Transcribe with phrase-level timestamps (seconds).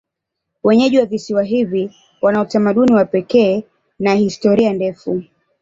[0.63, 3.63] Wenyeji wa visiwa hivi wana utamaduni wa pekee
[3.99, 5.23] na historia ndefu.